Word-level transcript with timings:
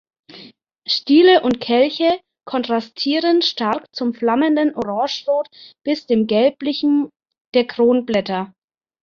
Stiele 0.87 1.43
und 1.43 1.59
Kelche 1.61 2.19
kontrastieren 2.47 3.43
stark 3.43 3.85
zum 3.95 4.15
flammenden 4.15 4.73
Orangerot 4.73 5.47
bis 5.83 6.07
dem 6.07 6.25
Gelblichem 6.25 7.11
der 7.53 7.67
Kronblätter. 7.67 8.51